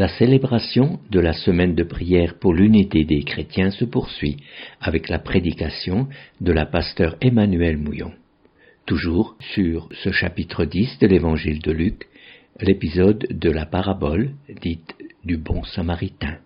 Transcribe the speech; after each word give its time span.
La 0.00 0.08
célébration 0.08 0.98
de 1.10 1.20
la 1.20 1.34
semaine 1.34 1.74
de 1.74 1.82
prière 1.82 2.38
pour 2.38 2.54
l'unité 2.54 3.04
des 3.04 3.22
chrétiens 3.22 3.70
se 3.70 3.84
poursuit 3.84 4.38
avec 4.80 5.10
la 5.10 5.18
prédication 5.18 6.08
de 6.40 6.52
la 6.52 6.64
pasteur 6.64 7.16
Emmanuel 7.20 7.76
Mouillon. 7.76 8.10
Toujours 8.86 9.36
sur 9.52 9.90
ce 10.02 10.10
chapitre 10.10 10.64
10 10.64 11.00
de 11.00 11.06
l'évangile 11.06 11.60
de 11.60 11.70
Luc, 11.70 12.08
l'épisode 12.62 13.26
de 13.28 13.50
la 13.50 13.66
parabole 13.66 14.30
dite 14.62 14.94
du 15.22 15.36
bon 15.36 15.64
samaritain. 15.64 16.38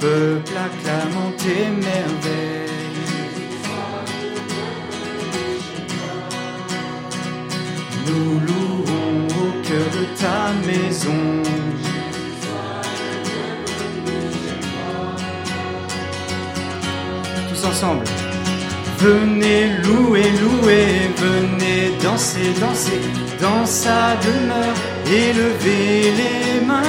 Peuple 0.00 0.52
acclamant 0.66 1.32
tes 1.36 1.68
merveilles. 1.86 2.68
Nous 8.06 8.40
louons 8.48 9.26
au 9.42 9.50
cœur 9.66 9.88
de 9.98 10.04
ta 10.20 10.52
maison. 10.66 11.42
Tous 17.48 17.64
ensemble. 17.64 18.04
Venez 18.98 19.68
louer, 19.84 20.24
louer, 20.42 20.86
venez 21.16 21.92
danser, 22.02 22.52
danser 22.60 23.00
dans 23.40 23.64
sa 23.64 24.16
demeure, 24.16 24.74
élevez 25.06 26.10
les 26.20 26.66
mains, 26.66 26.82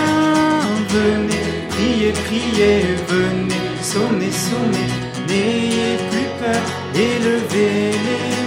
venez 0.90 1.49
priez, 1.80 2.12
priez, 2.12 2.84
venez, 3.08 3.78
sonnez, 3.82 4.32
sonnez, 4.32 4.92
n'ayez 5.28 5.98
plus 6.10 6.30
peur, 6.40 6.64
élevez 6.96 7.92
les 8.08 8.39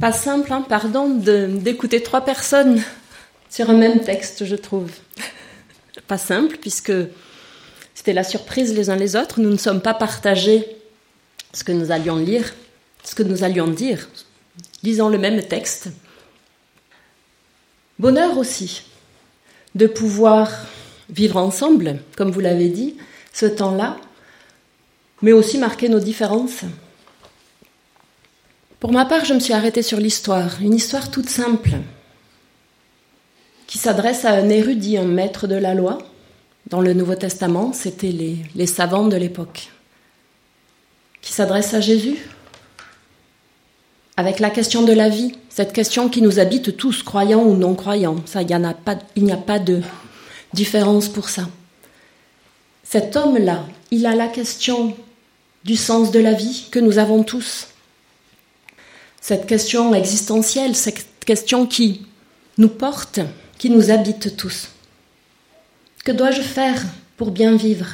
Pas 0.00 0.12
simple, 0.12 0.50
hein, 0.50 0.64
pardon, 0.66 1.10
d'écouter 1.10 2.02
trois 2.02 2.22
personnes 2.22 2.82
sur 3.50 3.68
un 3.68 3.74
même 3.74 4.00
texte, 4.00 4.46
je 4.46 4.56
trouve. 4.56 4.90
Pas 6.06 6.16
simple, 6.16 6.56
puisque 6.56 6.92
c'était 7.94 8.14
la 8.14 8.24
surprise 8.24 8.74
les 8.74 8.88
uns 8.88 8.96
les 8.96 9.14
autres. 9.14 9.40
Nous 9.40 9.50
ne 9.50 9.58
sommes 9.58 9.82
pas 9.82 9.92
partagés 9.92 10.64
ce 11.52 11.64
que 11.64 11.72
nous 11.72 11.90
allions 11.90 12.16
lire, 12.16 12.54
ce 13.04 13.14
que 13.14 13.22
nous 13.22 13.44
allions 13.44 13.68
dire, 13.68 14.08
lisant 14.82 15.10
le 15.10 15.18
même 15.18 15.42
texte. 15.42 15.88
Bonheur 17.98 18.38
aussi 18.38 18.84
de 19.74 19.86
pouvoir 19.86 20.50
vivre 21.10 21.36
ensemble, 21.36 22.00
comme 22.16 22.30
vous 22.30 22.40
l'avez 22.40 22.70
dit, 22.70 22.96
ce 23.34 23.44
temps-là, 23.44 23.98
mais 25.20 25.32
aussi 25.32 25.58
marquer 25.58 25.90
nos 25.90 26.00
différences. 26.00 26.64
Pour 28.80 28.92
ma 28.92 29.04
part, 29.04 29.26
je 29.26 29.34
me 29.34 29.40
suis 29.40 29.52
arrêtée 29.52 29.82
sur 29.82 29.98
l'histoire, 29.98 30.52
une 30.62 30.72
histoire 30.72 31.10
toute 31.10 31.28
simple, 31.28 31.72
qui 33.66 33.76
s'adresse 33.76 34.24
à 34.24 34.30
un 34.30 34.48
érudit, 34.48 34.96
un 34.96 35.04
maître 35.04 35.46
de 35.46 35.54
la 35.54 35.74
loi. 35.74 35.98
Dans 36.68 36.80
le 36.80 36.94
Nouveau 36.94 37.14
Testament, 37.14 37.74
c'était 37.74 38.10
les, 38.54 38.66
savants 38.66 39.06
de 39.06 39.16
l'époque, 39.16 39.68
qui 41.20 41.34
s'adresse 41.34 41.74
à 41.74 41.82
Jésus, 41.82 42.16
avec 44.16 44.38
la 44.38 44.48
question 44.48 44.82
de 44.82 44.94
la 44.94 45.10
vie, 45.10 45.32
cette 45.50 45.74
question 45.74 46.08
qui 46.08 46.22
nous 46.22 46.38
habite 46.38 46.78
tous, 46.78 47.02
croyants 47.02 47.42
ou 47.42 47.56
non 47.56 47.74
croyants. 47.74 48.16
Ça, 48.24 48.40
il 48.40 48.46
n'y 48.46 49.32
a 49.32 49.36
pas 49.36 49.58
de 49.58 49.82
différence 50.54 51.08
pour 51.08 51.28
ça. 51.28 51.48
Cet 52.82 53.14
homme-là, 53.14 53.66
il 53.90 54.06
a 54.06 54.14
la 54.14 54.28
question 54.28 54.96
du 55.64 55.76
sens 55.76 56.12
de 56.12 56.20
la 56.20 56.32
vie 56.32 56.68
que 56.70 56.78
nous 56.78 56.96
avons 56.96 57.24
tous 57.24 57.66
cette 59.20 59.46
question 59.46 59.94
existentielle, 59.94 60.74
cette 60.74 61.06
question 61.24 61.66
qui 61.66 62.06
nous 62.58 62.68
porte, 62.68 63.20
qui 63.58 63.70
nous 63.70 63.90
habite 63.90 64.36
tous. 64.36 64.68
Que 66.04 66.12
dois-je 66.12 66.42
faire 66.42 66.82
pour 67.16 67.30
bien 67.30 67.56
vivre? 67.56 67.88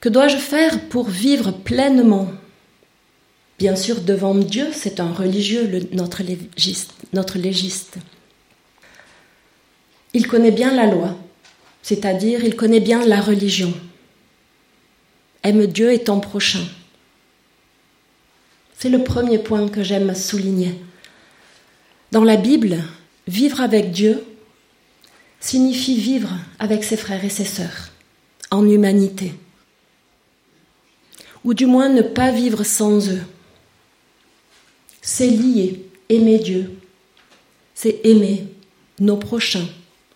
Que 0.00 0.08
dois-je 0.08 0.36
faire 0.36 0.88
pour 0.88 1.08
vivre 1.08 1.50
pleinement? 1.50 2.28
Bien 3.58 3.74
sûr, 3.74 4.02
devant 4.02 4.34
Dieu, 4.34 4.68
c'est 4.72 5.00
un 5.00 5.12
religieux, 5.12 5.88
notre, 5.92 6.22
légiste, 6.22 6.92
notre 7.14 7.38
légiste. 7.38 7.96
Il 10.12 10.28
connaît 10.28 10.50
bien 10.50 10.74
la 10.74 10.86
loi, 10.86 11.16
c'est-à-dire 11.82 12.44
il 12.44 12.54
connaît 12.54 12.80
bien 12.80 13.06
la 13.06 13.20
religion. 13.20 13.72
Aime 15.42 15.66
Dieu 15.66 15.92
et 15.92 16.02
ton 16.02 16.20
prochain. 16.20 16.64
C'est 18.78 18.90
le 18.90 19.02
premier 19.02 19.38
point 19.38 19.68
que 19.68 19.82
j'aime 19.82 20.14
souligner. 20.14 20.74
Dans 22.12 22.24
la 22.24 22.36
Bible, 22.36 22.76
vivre 23.26 23.60
avec 23.60 23.90
Dieu 23.90 24.22
signifie 25.40 25.98
vivre 25.98 26.30
avec 26.58 26.84
ses 26.84 26.96
frères 26.96 27.24
et 27.24 27.30
ses 27.30 27.44
sœurs, 27.44 27.90
en 28.50 28.68
humanité. 28.68 29.32
Ou 31.44 31.54
du 31.54 31.66
moins 31.66 31.88
ne 31.88 32.02
pas 32.02 32.32
vivre 32.32 32.64
sans 32.64 33.08
eux. 33.08 33.22
C'est 35.00 35.30
lier, 35.30 35.84
aimer 36.08 36.38
Dieu. 36.38 36.72
C'est 37.74 38.00
aimer 38.04 38.46
nos 38.98 39.16
prochains, 39.16 39.68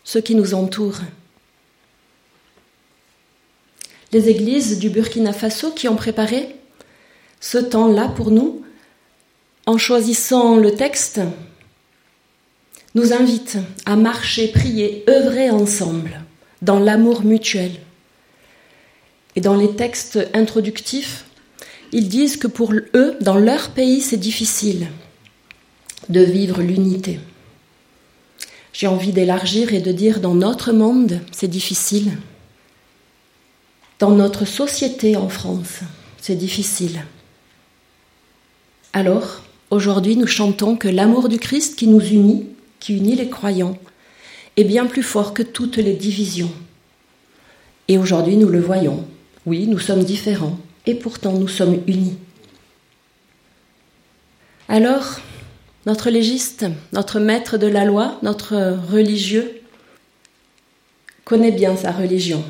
ceux 0.04 0.20
qui 0.20 0.34
nous 0.34 0.54
entourent. 0.54 1.00
Les 4.12 4.28
églises 4.28 4.78
du 4.78 4.90
Burkina 4.90 5.32
Faso 5.32 5.70
qui 5.70 5.86
ont 5.88 5.96
préparé 5.96 6.56
ce 7.40 7.58
temps-là 7.58 8.08
pour 8.08 8.30
nous, 8.30 8.62
en 9.66 9.78
choisissant 9.78 10.56
le 10.56 10.74
texte, 10.74 11.20
nous 12.94 13.12
invite 13.12 13.58
à 13.86 13.96
marcher, 13.96 14.48
prier, 14.48 15.04
œuvrer 15.08 15.50
ensemble 15.50 16.20
dans 16.62 16.78
l'amour 16.78 17.24
mutuel. 17.24 17.72
Et 19.36 19.40
dans 19.40 19.56
les 19.56 19.74
textes 19.74 20.18
introductifs, 20.34 21.24
ils 21.92 22.08
disent 22.08 22.36
que 22.36 22.46
pour 22.46 22.72
eux, 22.72 23.16
dans 23.20 23.38
leur 23.38 23.70
pays, 23.70 24.00
c'est 24.00 24.16
difficile 24.16 24.88
de 26.08 26.20
vivre 26.20 26.60
l'unité. 26.62 27.20
J'ai 28.72 28.86
envie 28.86 29.12
d'élargir 29.12 29.72
et 29.72 29.80
de 29.80 29.92
dire 29.92 30.20
dans 30.20 30.34
notre 30.34 30.72
monde, 30.72 31.20
c'est 31.32 31.48
difficile. 31.48 32.12
Dans 33.98 34.10
notre 34.10 34.44
société 34.44 35.16
en 35.16 35.28
France, 35.28 35.80
c'est 36.20 36.36
difficile. 36.36 37.02
Alors, 38.92 39.42
aujourd'hui, 39.70 40.16
nous 40.16 40.26
chantons 40.26 40.76
que 40.76 40.88
l'amour 40.88 41.28
du 41.28 41.38
Christ 41.38 41.76
qui 41.76 41.86
nous 41.86 42.00
unit, 42.00 42.46
qui 42.80 42.96
unit 42.96 43.14
les 43.14 43.28
croyants, 43.28 43.78
est 44.56 44.64
bien 44.64 44.86
plus 44.86 45.04
fort 45.04 45.32
que 45.32 45.42
toutes 45.42 45.76
les 45.76 45.94
divisions. 45.94 46.50
Et 47.86 47.98
aujourd'hui, 47.98 48.36
nous 48.36 48.48
le 48.48 48.60
voyons. 48.60 49.06
Oui, 49.46 49.68
nous 49.68 49.78
sommes 49.78 50.02
différents, 50.02 50.58
et 50.86 50.94
pourtant 50.94 51.32
nous 51.32 51.48
sommes 51.48 51.80
unis. 51.86 52.18
Alors, 54.68 55.20
notre 55.86 56.10
légiste, 56.10 56.66
notre 56.92 57.20
maître 57.20 57.58
de 57.58 57.66
la 57.68 57.84
loi, 57.84 58.18
notre 58.22 58.76
religieux, 58.90 59.62
connaît 61.24 61.52
bien 61.52 61.76
sa 61.76 61.92
religion. 61.92 62.44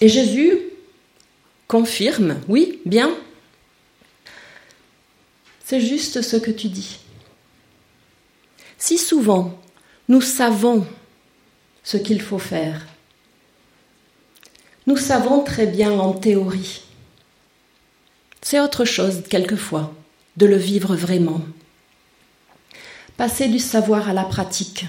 Et 0.00 0.08
Jésus 0.08 0.58
confirme, 1.66 2.36
oui, 2.48 2.78
bien, 2.86 3.10
c'est 5.64 5.80
juste 5.80 6.20
ce 6.20 6.36
que 6.36 6.50
tu 6.50 6.68
dis. 6.68 6.98
Si 8.78 8.98
souvent 8.98 9.58
nous 10.08 10.20
savons 10.20 10.86
ce 11.82 11.96
qu'il 11.96 12.20
faut 12.20 12.38
faire, 12.38 12.86
nous 14.86 14.98
savons 14.98 15.42
très 15.42 15.66
bien 15.66 15.92
en 15.92 16.12
théorie. 16.12 16.82
C'est 18.42 18.60
autre 18.60 18.84
chose, 18.84 19.22
quelquefois, 19.30 19.94
de 20.36 20.44
le 20.44 20.56
vivre 20.56 20.94
vraiment. 20.94 21.40
Passer 23.16 23.48
du 23.48 23.58
savoir 23.58 24.10
à 24.10 24.12
la 24.12 24.24
pratique. 24.24 24.84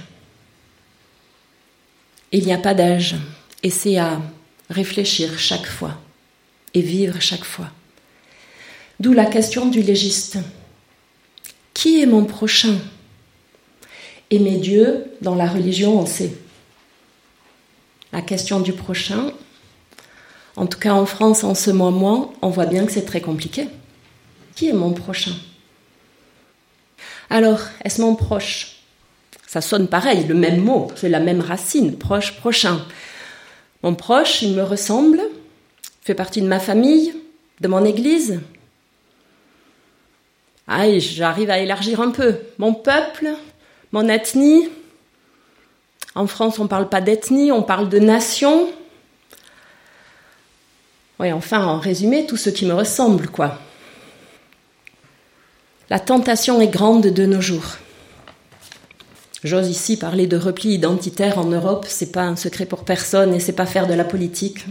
Il 2.33 2.43
n'y 2.43 2.51
a 2.51 2.57
pas 2.57 2.73
d'âge, 2.73 3.15
et 3.63 3.97
à 3.97 4.21
réfléchir 4.69 5.39
chaque 5.39 5.67
fois 5.67 6.01
et 6.73 6.81
vivre 6.81 7.21
chaque 7.21 7.45
fois. 7.45 7.71
D'où 8.99 9.13
la 9.13 9.25
question 9.25 9.67
du 9.67 9.81
légiste. 9.81 10.37
Qui 11.75 12.01
est 12.01 12.05
mon 12.07 12.23
prochain? 12.23 12.79
Aimer 14.31 14.57
Dieu 14.57 15.05
dans 15.21 15.35
la 15.35 15.45
religion, 15.45 15.99
on 15.99 16.05
sait. 16.07 16.33
La 18.11 18.21
question 18.21 18.61
du 18.61 18.71
prochain, 18.73 19.33
en 20.55 20.67
tout 20.67 20.79
cas 20.79 20.93
en 20.93 21.05
France 21.05 21.43
en 21.43 21.53
ce 21.53 21.69
moment, 21.69 22.33
on 22.41 22.49
voit 22.49 22.65
bien 22.65 22.85
que 22.85 22.93
c'est 22.93 23.05
très 23.05 23.19
compliqué. 23.19 23.67
Qui 24.55 24.69
est 24.69 24.73
mon 24.73 24.93
prochain? 24.93 25.33
Alors, 27.29 27.59
est-ce 27.83 28.01
mon 28.01 28.15
proche? 28.15 28.77
Ça 29.45 29.59
sonne 29.59 29.89
pareil, 29.89 30.25
le 30.25 30.33
même 30.33 30.63
mot, 30.63 30.87
c'est 30.95 31.09
la 31.09 31.19
même 31.19 31.41
racine, 31.41 31.97
proche, 31.97 32.37
prochain. 32.37 32.85
Mon 33.83 33.95
proche, 33.95 34.41
il 34.41 34.53
me 34.53 34.63
ressemble, 34.63 35.19
fait 36.01 36.15
partie 36.15 36.41
de 36.41 36.47
ma 36.47 36.59
famille, 36.59 37.13
de 37.59 37.67
mon 37.67 37.83
église. 37.83 38.39
Ah, 40.67 40.85
j'arrive 40.97 41.49
à 41.49 41.59
élargir 41.59 42.01
un 42.01 42.11
peu. 42.11 42.37
Mon 42.57 42.73
peuple, 42.73 43.29
mon 43.91 44.07
ethnie. 44.07 44.69
En 46.15 46.27
France, 46.27 46.59
on 46.59 46.63
ne 46.63 46.69
parle 46.69 46.89
pas 46.89 47.01
d'ethnie, 47.01 47.51
on 47.51 47.61
parle 47.61 47.89
de 47.89 47.99
nation. 47.99 48.69
Oui, 51.19 51.31
enfin, 51.31 51.65
en 51.65 51.79
résumé, 51.79 52.25
tout 52.25 52.37
ce 52.37 52.49
qui 52.49 52.65
me 52.65 52.73
ressemble, 52.73 53.27
quoi. 53.27 53.59
La 55.89 55.99
tentation 55.99 56.59
est 56.61 56.67
grande 56.67 57.07
de 57.07 57.25
nos 57.25 57.41
jours. 57.41 57.77
J'ose 59.43 59.69
ici 59.69 59.97
parler 59.97 60.25
de 60.25 60.37
repli 60.37 60.73
identitaire 60.73 61.37
en 61.37 61.45
Europe, 61.45 61.85
c'est 61.87 62.11
pas 62.11 62.23
un 62.23 62.35
secret 62.35 62.65
pour 62.65 62.83
personne 62.83 63.31
et 63.35 63.39
c'est 63.39 63.53
pas 63.53 63.67
faire 63.67 63.85
de 63.85 63.93
la 63.93 64.03
politique. 64.03 64.65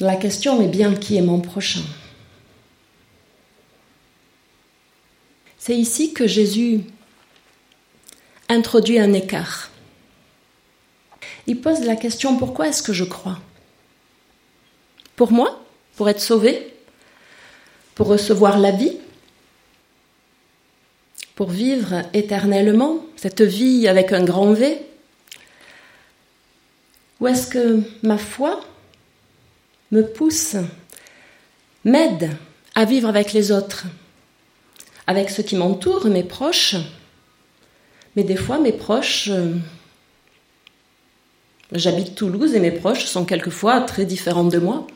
La 0.00 0.16
question 0.16 0.60
est 0.60 0.68
bien 0.68 0.94
qui 0.94 1.16
est 1.16 1.22
mon 1.22 1.40
prochain? 1.40 1.80
C'est 5.60 5.76
ici 5.76 6.14
que 6.14 6.26
Jésus 6.26 6.80
introduit 8.48 8.98
un 8.98 9.12
écart. 9.12 9.70
Il 11.46 11.60
pose 11.60 11.80
la 11.80 11.96
question 11.96 12.38
pourquoi 12.38 12.68
est-ce 12.68 12.82
que 12.82 12.94
je 12.94 13.04
crois? 13.04 13.38
Pour 15.16 15.32
moi? 15.32 15.62
Pour 15.96 16.08
être 16.08 16.22
sauvé? 16.22 16.72
Pour 17.94 18.06
recevoir 18.06 18.58
la 18.58 18.70
vie? 18.70 18.96
Pour 21.34 21.50
vivre 21.50 22.04
éternellement 22.14 23.04
cette 23.16 23.42
vie 23.42 23.86
avec 23.86 24.14
un 24.14 24.24
grand 24.24 24.54
V? 24.54 24.80
Ou 27.20 27.28
est-ce 27.28 27.46
que 27.46 27.82
ma 28.02 28.16
foi 28.16 28.64
me 29.90 30.00
pousse, 30.00 30.56
m'aide 31.84 32.30
à 32.74 32.86
vivre 32.86 33.10
avec 33.10 33.34
les 33.34 33.52
autres, 33.52 33.84
avec 35.10 35.28
ceux 35.28 35.42
qui 35.42 35.56
m'entourent, 35.56 36.06
mes 36.06 36.22
proches, 36.22 36.76
mais 38.14 38.22
des 38.22 38.36
fois 38.36 38.60
mes 38.60 38.70
proches, 38.70 39.26
euh, 39.28 39.56
j'habite 41.72 42.14
Toulouse 42.14 42.54
et 42.54 42.60
mes 42.60 42.70
proches 42.70 43.06
sont 43.06 43.24
quelquefois 43.24 43.80
très 43.80 44.06
différents 44.06 44.44
de 44.44 44.58
moi. 44.58 44.86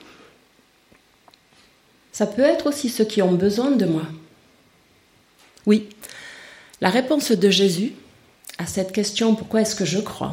Ça 2.13 2.29
peut 2.29 2.43
être 2.43 2.67
aussi 2.67 2.91
ceux 2.91 3.05
qui 3.05 3.23
ont 3.23 3.33
besoin 3.33 3.73
de 3.73 3.87
moi. 3.87 4.05
Oui, 5.67 5.89
la 6.81 6.91
réponse 6.91 7.33
de 7.33 7.51
Jésus 7.51 7.93
à 8.59 8.67
cette 8.67 8.93
question 8.93 9.35
pourquoi 9.35 9.63
est-ce 9.63 9.75
que 9.75 9.85
je 9.85 9.99
crois? 9.99 10.31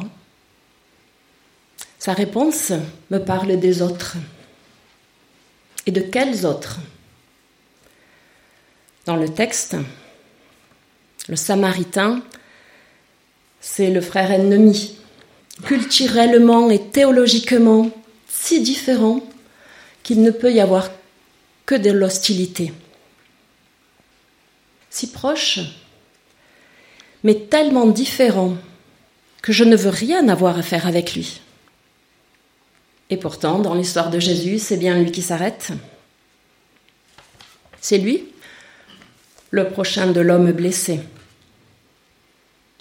Sa 1.98 2.12
réponse 2.12 2.72
me 3.10 3.18
parle 3.18 3.58
des 3.58 3.82
autres. 3.82 4.16
Et 5.86 5.90
de 5.90 6.02
quels 6.02 6.46
autres? 6.46 6.78
Dans 9.04 9.16
le 9.16 9.28
texte, 9.28 9.76
le 11.28 11.36
Samaritain, 11.36 12.22
c'est 13.60 13.90
le 13.90 14.00
frère 14.00 14.30
ennemi, 14.30 14.96
culturellement 15.64 16.70
et 16.70 16.80
théologiquement 16.90 17.90
si 18.28 18.60
différent 18.60 19.20
qu'il 20.02 20.22
ne 20.22 20.30
peut 20.30 20.52
y 20.52 20.60
avoir 20.60 20.90
que 21.66 21.74
de 21.74 21.90
l'hostilité. 21.90 22.72
Si 24.90 25.10
proche, 25.10 25.60
mais 27.24 27.34
tellement 27.34 27.86
différent 27.86 28.56
que 29.42 29.52
je 29.52 29.64
ne 29.64 29.76
veux 29.76 29.90
rien 29.90 30.28
avoir 30.28 30.58
à 30.58 30.62
faire 30.62 30.86
avec 30.86 31.14
lui. 31.14 31.40
Et 33.10 33.16
pourtant, 33.16 33.58
dans 33.58 33.74
l'histoire 33.74 34.10
de 34.10 34.18
Jésus, 34.18 34.58
c'est 34.58 34.76
bien 34.76 34.98
lui 34.98 35.12
qui 35.12 35.22
s'arrête. 35.22 35.72
C'est 37.80 37.98
lui, 37.98 38.31
le 39.52 39.68
prochain 39.68 40.10
de 40.10 40.20
l'homme 40.20 40.50
blessé. 40.50 41.00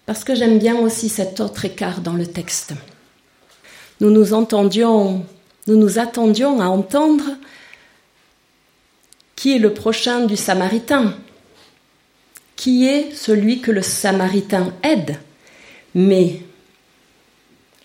Parce 0.06 0.24
que 0.24 0.34
j'aime 0.34 0.58
bien 0.58 0.78
aussi 0.80 1.10
cet 1.10 1.40
autre 1.40 1.66
écart 1.66 2.02
dans 2.02 2.14
le 2.14 2.26
texte. 2.26 2.74
Nous 4.00 4.10
nous 4.10 4.34
entendions, 4.34 5.26
nous 5.68 5.76
nous 5.76 6.00
attendions 6.00 6.60
à 6.60 6.66
entendre 6.66 7.26
qui 9.36 9.54
est 9.56 9.60
le 9.60 9.74
prochain 9.74 10.26
du 10.26 10.38
Samaritain, 10.38 11.14
qui 12.56 12.88
est 12.88 13.14
celui 13.14 13.60
que 13.60 13.72
le 13.72 13.82
Samaritain 13.82 14.74
aide? 14.82 15.18
Mais 15.94 16.42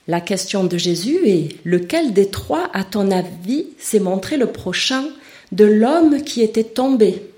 la 0.06 0.20
question 0.20 0.62
de 0.62 0.78
Jésus 0.78 1.18
est 1.26 1.56
lequel 1.64 2.12
des 2.12 2.30
trois, 2.30 2.70
à 2.72 2.84
ton 2.84 3.10
avis, 3.10 3.66
s'est 3.78 4.00
montré 4.00 4.36
le 4.36 4.46
prochain 4.46 5.04
de 5.50 5.64
l'homme 5.64 6.22
qui 6.22 6.42
était 6.42 6.62
tombé? 6.62 7.30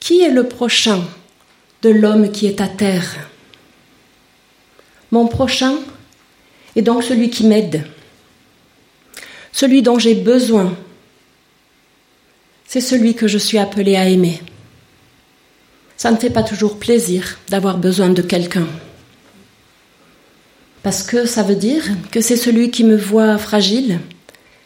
Qui 0.00 0.22
est 0.22 0.30
le 0.30 0.48
prochain 0.48 1.04
de 1.82 1.90
l'homme 1.90 2.32
qui 2.32 2.46
est 2.46 2.60
à 2.60 2.68
terre? 2.68 3.28
Mon 5.10 5.26
prochain 5.26 5.76
est 6.74 6.82
donc 6.82 7.04
celui 7.04 7.30
qui 7.30 7.46
m'aide, 7.46 7.84
celui 9.52 9.82
dont 9.82 9.98
j'ai 9.98 10.14
besoin. 10.14 10.76
C'est 12.64 12.80
celui 12.80 13.14
que 13.14 13.28
je 13.28 13.38
suis 13.38 13.58
appelé 13.58 13.96
à 13.96 14.08
aimer. 14.08 14.40
Ça 15.96 16.10
ne 16.10 16.16
fait 16.16 16.30
pas 16.30 16.44
toujours 16.44 16.78
plaisir 16.78 17.38
d'avoir 17.48 17.76
besoin 17.76 18.08
de 18.08 18.22
quelqu'un. 18.22 18.66
Parce 20.82 21.02
que 21.02 21.26
ça 21.26 21.42
veut 21.42 21.56
dire 21.56 21.84
que 22.10 22.20
c'est 22.20 22.36
celui 22.36 22.70
qui 22.70 22.84
me 22.84 22.96
voit 22.96 23.36
fragile, 23.36 24.00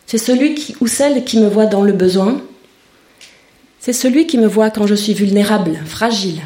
c'est 0.06 0.18
celui 0.18 0.76
ou 0.80 0.86
celle 0.86 1.24
qui 1.24 1.40
me 1.40 1.48
voit 1.48 1.66
dans 1.66 1.82
le 1.82 1.92
besoin, 1.92 2.40
c'est 3.84 3.92
celui 3.92 4.26
qui 4.26 4.38
me 4.38 4.46
voit 4.46 4.70
quand 4.70 4.86
je 4.86 4.94
suis 4.94 5.12
vulnérable, 5.12 5.78
fragile. 5.84 6.40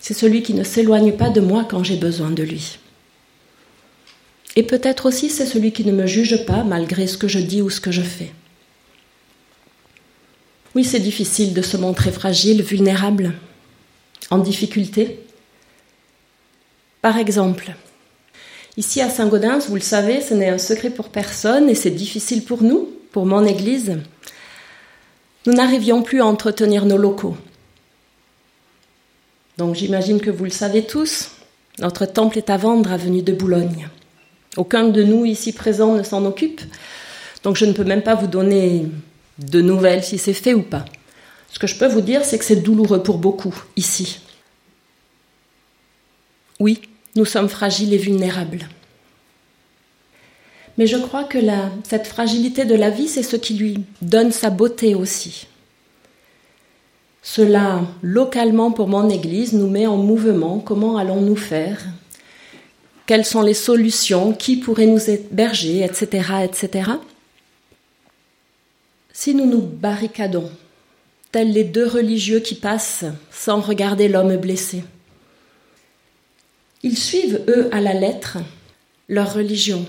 C'est 0.00 0.14
celui 0.14 0.44
qui 0.44 0.54
ne 0.54 0.62
s'éloigne 0.62 1.10
pas 1.10 1.28
de 1.28 1.40
moi 1.40 1.66
quand 1.68 1.82
j'ai 1.82 1.96
besoin 1.96 2.30
de 2.30 2.44
lui. 2.44 2.78
Et 4.54 4.62
peut-être 4.62 5.06
aussi 5.06 5.28
c'est 5.28 5.44
celui 5.44 5.72
qui 5.72 5.84
ne 5.84 5.90
me 5.90 6.06
juge 6.06 6.46
pas 6.46 6.62
malgré 6.62 7.08
ce 7.08 7.16
que 7.16 7.26
je 7.26 7.40
dis 7.40 7.62
ou 7.62 7.68
ce 7.68 7.80
que 7.80 7.90
je 7.90 8.00
fais. 8.00 8.30
Oui, 10.76 10.84
c'est 10.84 11.00
difficile 11.00 11.52
de 11.52 11.62
se 11.62 11.76
montrer 11.76 12.12
fragile, 12.12 12.62
vulnérable, 12.62 13.32
en 14.30 14.38
difficulté, 14.38 15.18
par 17.00 17.18
exemple, 17.18 17.74
ici 18.76 19.00
à 19.00 19.10
Saint-Gaudens, 19.10 19.66
vous 19.68 19.74
le 19.74 19.80
savez, 19.80 20.20
ce 20.20 20.34
n'est 20.34 20.50
un 20.50 20.58
secret 20.58 20.90
pour 20.90 21.08
personne 21.08 21.68
et 21.68 21.74
c'est 21.74 21.90
difficile 21.90 22.44
pour 22.44 22.62
nous, 22.62 22.88
pour 23.10 23.26
mon 23.26 23.44
Église. 23.44 23.96
Nous 25.46 25.52
n'arrivions 25.52 26.02
plus 26.02 26.20
à 26.20 26.26
entretenir 26.26 26.86
nos 26.86 26.96
locaux. 26.96 27.36
Donc 29.58 29.74
j'imagine 29.74 30.20
que 30.20 30.30
vous 30.30 30.44
le 30.44 30.50
savez 30.50 30.84
tous, 30.84 31.30
notre 31.78 32.06
temple 32.06 32.38
est 32.38 32.50
à 32.50 32.56
vendre 32.56 32.92
avenue 32.92 33.22
de 33.22 33.32
Boulogne. 33.32 33.88
Aucun 34.56 34.88
de 34.88 35.02
nous 35.02 35.24
ici 35.24 35.52
présents 35.52 35.94
ne 35.94 36.02
s'en 36.02 36.24
occupe, 36.24 36.60
donc 37.42 37.56
je 37.56 37.64
ne 37.64 37.72
peux 37.72 37.84
même 37.84 38.02
pas 38.02 38.14
vous 38.14 38.26
donner 38.26 38.86
de 39.38 39.60
nouvelles 39.60 40.04
si 40.04 40.18
c'est 40.18 40.32
fait 40.32 40.54
ou 40.54 40.62
pas. 40.62 40.84
Ce 41.50 41.58
que 41.58 41.66
je 41.66 41.76
peux 41.76 41.86
vous 41.86 42.00
dire, 42.00 42.24
c'est 42.24 42.38
que 42.38 42.44
c'est 42.44 42.56
douloureux 42.56 43.02
pour 43.02 43.18
beaucoup 43.18 43.54
ici. 43.76 44.20
Oui, 46.60 46.80
nous 47.16 47.24
sommes 47.24 47.48
fragiles 47.48 47.92
et 47.92 47.98
vulnérables. 47.98 48.68
Mais 50.78 50.86
je 50.86 50.96
crois 50.96 51.24
que 51.24 51.38
cette 51.86 52.06
fragilité 52.06 52.64
de 52.64 52.74
la 52.74 52.90
vie, 52.90 53.08
c'est 53.08 53.22
ce 53.22 53.36
qui 53.36 53.54
lui 53.54 53.84
donne 54.00 54.32
sa 54.32 54.50
beauté 54.50 54.94
aussi. 54.94 55.46
Cela, 57.22 57.82
localement 58.02 58.72
pour 58.72 58.88
mon 58.88 59.08
Église, 59.08 59.52
nous 59.52 59.68
met 59.68 59.86
en 59.86 59.96
mouvement. 59.96 60.58
Comment 60.58 60.96
allons-nous 60.96 61.36
faire? 61.36 61.84
Quelles 63.06 63.24
sont 63.24 63.42
les 63.42 63.54
solutions? 63.54 64.32
Qui 64.32 64.56
pourrait 64.56 64.86
nous 64.86 65.10
héberger? 65.10 65.84
Etc. 65.84 66.26
etc. 66.44 66.90
Si 69.12 69.34
nous 69.34 69.46
nous 69.46 69.60
barricadons, 69.60 70.50
tels 71.30 71.52
les 71.52 71.64
deux 71.64 71.86
religieux 71.86 72.40
qui 72.40 72.54
passent 72.54 73.04
sans 73.30 73.60
regarder 73.60 74.08
l'homme 74.08 74.36
blessé, 74.36 74.82
ils 76.82 76.98
suivent, 76.98 77.42
eux, 77.46 77.68
à 77.70 77.80
la 77.80 77.94
lettre, 77.94 78.38
leur 79.08 79.34
religion. 79.34 79.86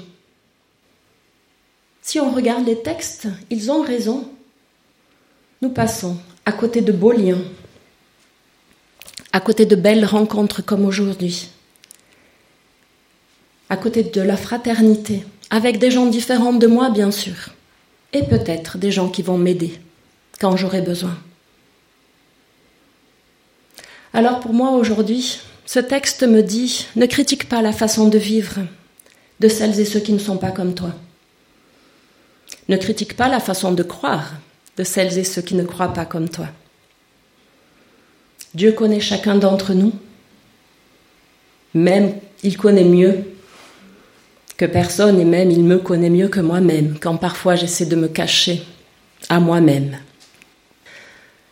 Si 2.04 2.20
on 2.20 2.32
regarde 2.32 2.68
les 2.68 2.82
textes, 2.82 3.30
ils 3.50 3.72
ont 3.72 3.82
raison. 3.82 4.30
Nous 5.62 5.70
passons 5.70 6.18
à 6.46 6.52
côté 6.52 6.82
de 6.82 6.92
beaux 6.92 7.14
liens, 7.14 7.42
à 9.32 9.40
côté 9.40 9.66
de 9.66 9.78
belles 9.78 10.04
rencontres 10.04 10.62
comme 10.62 10.84
aujourd'hui, 10.86 11.50
à 13.70 13.78
côté 13.78 14.04
de 14.04 14.22
la 14.22 14.36
fraternité, 14.36 15.26
avec 15.50 15.80
des 15.80 15.92
gens 15.92 16.06
différents 16.06 16.52
de 16.52 16.68
moi, 16.68 16.90
bien 16.90 17.10
sûr, 17.10 17.52
et 18.12 18.24
peut-être 18.24 18.78
des 18.78 18.92
gens 18.92 19.08
qui 19.08 19.22
vont 19.22 19.38
m'aider 19.38 19.80
quand 20.42 20.58
j'aurai 20.58 20.82
besoin. 20.82 21.18
Alors 24.14 24.42
pour 24.42 24.54
moi 24.54 24.72
aujourd'hui, 24.72 25.40
ce 25.66 25.80
texte 25.80 26.24
me 26.24 26.44
dit, 26.44 26.88
ne 26.98 27.06
critique 27.06 27.48
pas 27.48 27.62
la 27.62 27.72
façon 27.72 28.10
de 28.10 28.18
vivre 28.18 28.60
de 29.40 29.48
celles 29.48 29.80
et 29.80 29.86
ceux 29.86 30.02
qui 30.02 30.12
ne 30.12 30.20
sont 30.20 30.38
pas 30.38 30.52
comme 30.52 30.76
toi. 30.76 30.94
Ne 32.70 32.78
critique 32.78 33.16
pas 33.16 33.28
la 33.28 33.40
façon 33.40 33.74
de 33.74 33.84
croire 33.84 34.34
de 34.78 34.84
celles 34.84 35.18
et 35.18 35.24
ceux 35.24 35.42
qui 35.42 35.56
ne 35.56 35.64
croient 35.64 35.94
pas 35.94 36.06
comme 36.06 36.30
toi. 36.30 36.48
Dieu 38.54 38.72
connaît 38.72 39.00
chacun 39.00 39.36
d'entre 39.36 39.74
nous, 39.74 39.94
même 41.74 42.14
il 42.44 42.58
connaît 42.58 42.84
mieux 42.84 43.24
que 44.58 44.66
personne 44.66 45.20
et 45.20 45.26
même 45.26 45.50
il 45.50 45.64
me 45.64 45.80
connaît 45.80 46.10
mieux 46.10 46.28
que 46.28 46.40
moi-même 46.40 46.98
quand 47.00 47.18
parfois 47.18 47.56
j'essaie 47.56 47.88
de 47.88 47.96
me 47.96 48.08
cacher 48.08 48.64
à 49.30 49.40
moi-même. 49.40 49.98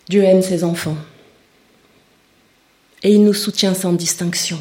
Dieu 0.07 0.23
aime 0.23 0.41
ses 0.41 0.63
enfants 0.63 0.97
et 3.03 3.13
il 3.13 3.23
nous 3.23 3.33
soutient 3.33 3.73
sans 3.73 3.93
distinction. 3.93 4.59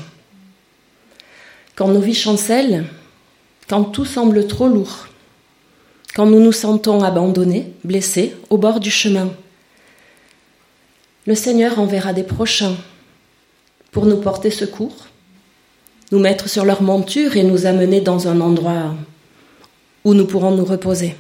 Quand 1.76 1.88
nos 1.88 2.00
vies 2.00 2.14
chancellent, 2.14 2.85
quand 3.69 3.85
tout 3.85 4.04
semble 4.07 4.47
trop 4.47 4.69
lourd, 4.69 5.10
quand 6.14 6.26
nous 6.26 6.40
nous 6.40 6.52
sentons 6.52 7.02
abandonnés, 7.02 7.73
blessés, 7.85 8.35
au 8.50 8.59
bord 8.59 8.81
du 8.81 8.90
chemin, 8.90 9.31
le 11.26 11.35
Seigneur 11.35 11.79
enverra 11.79 12.12
des 12.12 12.23
prochains 12.23 12.76
pour 13.93 14.07
nous 14.07 14.17
porter 14.17 14.50
secours, 14.50 15.07
nous 16.12 16.19
mettre 16.19 16.49
sur 16.49 16.64
leur 16.64 16.83
monture 16.83 17.37
et 17.37 17.43
nous 17.43 17.67
amener 17.67 18.00
dans 18.00 18.26
un 18.26 18.40
endroit 18.40 18.95
où 20.05 20.14
nous 20.14 20.26
pourrons 20.26 20.52
nous 20.52 20.64
reposer. 20.64 21.14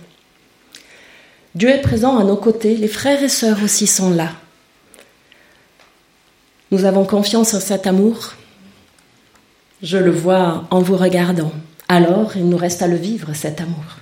Dieu 1.54 1.68
est 1.68 1.82
présent 1.82 2.18
à 2.18 2.24
nos 2.24 2.36
côtés, 2.36 2.76
les 2.76 2.88
frères 2.88 3.22
et 3.22 3.28
sœurs 3.28 3.62
aussi 3.62 3.86
sont 3.86 4.10
là. 4.10 4.32
Nous 6.70 6.84
avons 6.84 7.04
confiance 7.04 7.54
en 7.54 7.60
cet 7.60 7.86
amour. 7.86 8.34
Je 9.82 9.96
le 9.96 10.12
vois 10.12 10.64
en 10.70 10.80
vous 10.80 10.96
regardant. 10.96 11.52
Alors, 11.88 12.36
il 12.36 12.48
nous 12.48 12.56
reste 12.56 12.82
à 12.82 12.86
le 12.86 12.96
vivre, 12.96 13.34
cet 13.34 13.60
amour. 13.60 13.99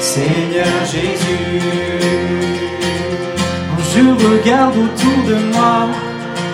Seigneur 0.00 0.74
Jésus 0.92 2.06
je 3.96 4.26
regarde 4.28 4.76
autour 4.76 5.18
de 5.26 5.36
moi, 5.54 5.88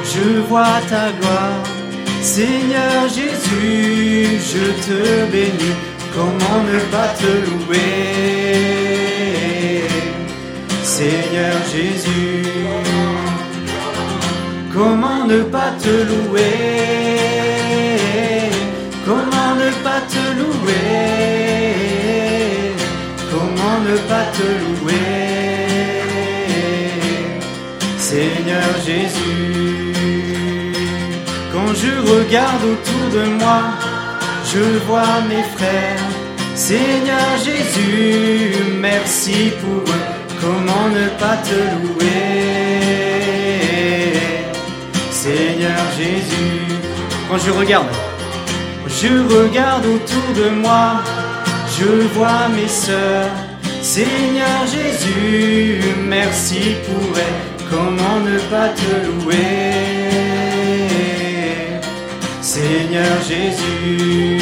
je 0.05 0.41
vois 0.49 0.81
ta 0.89 1.11
gloire. 1.19 1.72
Seigneur 2.23 3.09
Jésus, 3.09 4.39
je 4.53 4.65
te 4.87 5.27
bénis, 5.33 5.77
comment 6.15 6.63
ne 6.63 6.79
pas 6.93 7.11
te 7.19 7.27
louer? 7.51 7.83
Seigneur 10.85 11.57
Jésus, 11.73 12.47
comment 14.73 15.27
ne 15.27 15.43
pas 15.43 15.73
te 15.83 15.89
louer? 15.89 17.19
Comment 19.05 19.55
ne 19.57 19.71
pas 19.83 20.01
te 20.09 20.25
louer? 20.39 21.75
Comment 23.33 23.81
ne 23.85 23.97
pas 24.09 24.27
te 24.37 24.47
louer? 24.63 25.03
Seigneur 27.99 28.71
Jésus 28.87 29.52
je 31.83 31.93
regarde 32.15 32.65
autour 32.65 33.05
de 33.13 33.25
moi, 33.41 33.63
je 34.53 34.65
vois 34.87 35.21
mes 35.29 35.45
frères. 35.57 36.09
Seigneur 36.55 37.29
Jésus, 37.45 38.55
merci 38.79 39.53
pour 39.61 39.83
eux. 39.93 40.05
Comment 40.41 40.89
ne 40.99 41.07
pas 41.23 41.39
te 41.49 41.59
louer? 41.81 42.13
Seigneur 45.11 45.83
Jésus, 45.99 46.63
quand 47.29 47.39
je 47.39 47.51
regarde, 47.51 47.87
je 48.89 49.13
regarde 49.37 49.87
autour 49.87 50.29
de 50.41 50.51
moi, 50.51 51.03
je 51.79 51.91
vois 52.15 52.49
mes 52.57 52.69
sœurs. 52.69 53.31
Seigneur 53.81 54.59
Jésus, 54.67 55.81
merci 56.09 56.63
pour 56.87 57.19
elles. 57.19 57.43
Comment 57.71 58.21
ne 58.21 58.39
pas 58.51 58.69
te 58.69 58.91
louer? 59.07 60.22
Seigneur 62.63 63.17
Jésus, 63.29 64.39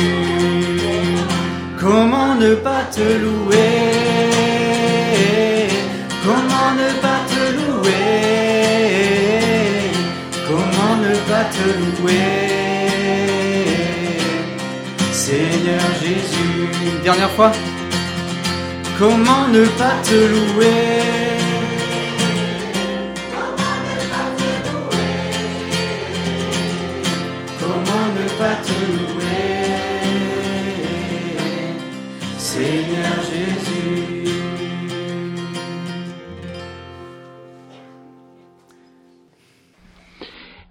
comment 1.80 2.34
ne 2.34 2.54
pas 2.54 2.84
te 2.94 3.00
louer? 3.00 3.80
Comment 6.22 6.70
ne 6.80 6.88
pas 7.04 7.20
te 7.32 7.42
louer? 7.58 7.90
Comment 10.48 10.94
ne 11.06 11.14
pas 11.30 11.46
te 11.56 11.66
louer? 11.80 12.50
Seigneur 15.12 15.86
Jésus, 16.02 16.68
dernière 17.02 17.30
fois. 17.30 17.52
Comment 18.98 19.44
ne 19.50 19.64
pas 19.80 19.96
te 20.04 20.18
louer? 20.32 21.09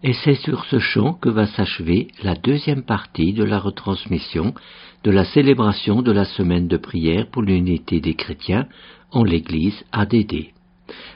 Et 0.01 0.13
c'est 0.13 0.33
sur 0.33 0.65
ce 0.65 0.79
chant 0.79 1.13
que 1.13 1.29
va 1.29 1.45
s'achever 1.45 2.07
la 2.23 2.33
deuxième 2.33 2.81
partie 2.81 3.33
de 3.33 3.43
la 3.43 3.59
retransmission 3.59 4.55
de 5.03 5.11
la 5.11 5.25
célébration 5.25 6.01
de 6.01 6.11
la 6.11 6.25
semaine 6.25 6.67
de 6.67 6.77
prière 6.77 7.27
pour 7.29 7.43
l'unité 7.43 8.01
des 8.01 8.15
chrétiens 8.15 8.65
en 9.11 9.23
l'église 9.23 9.83
ADD. 9.91 10.47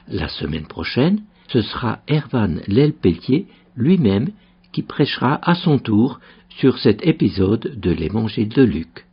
La 0.07 0.27
semaine 0.27 0.67
prochaine, 0.67 1.23
ce 1.47 1.63
sera 1.63 2.01
Ervan 2.07 2.57
Lelpeltier 2.67 3.47
lui-même 3.75 4.29
qui 4.71 4.83
prêchera 4.83 5.39
à 5.41 5.55
son 5.55 5.79
tour 5.79 6.19
sur 6.57 6.77
cet 6.77 7.05
épisode 7.05 7.79
de 7.79 7.91
l'évangile 7.91 8.49
de 8.49 8.63
Luc. 8.63 9.05